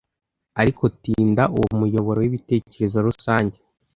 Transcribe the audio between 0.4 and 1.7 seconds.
'Ariko tinda uwo